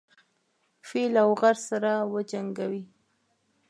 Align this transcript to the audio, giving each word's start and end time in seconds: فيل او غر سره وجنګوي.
فيل 0.87 1.13
او 1.23 1.29
غر 1.39 1.55
سره 1.69 1.91
وجنګوي. 2.13 2.83